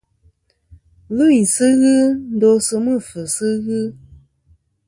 Lvɨyn 1.15 1.45
sɨ 1.53 1.67
ghɨ 1.79 1.93
ndosɨ 2.35 2.75
mɨ̂fvɨsɨ 2.85 3.47
ghɨ. 3.65 3.81